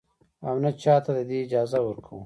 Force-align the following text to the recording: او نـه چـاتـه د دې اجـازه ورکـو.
او 0.47 0.55
نـه 0.63 0.71
چـاتـه 0.81 1.11
د 1.17 1.19
دې 1.29 1.37
اجـازه 1.45 1.79
ورکـو. 1.83 2.15